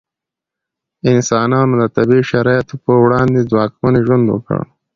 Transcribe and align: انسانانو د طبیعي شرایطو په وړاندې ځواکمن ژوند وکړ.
انسانانو 1.11 1.73
د 1.81 1.83
طبیعي 1.95 2.23
شرایطو 2.31 2.75
په 2.85 2.93
وړاندې 3.03 3.47
ځواکمن 3.51 3.93
ژوند 4.05 4.25
وکړ. 4.29 4.57